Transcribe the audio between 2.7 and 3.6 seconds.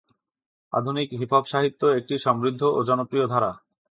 ও জনপ্রিয় ধারা।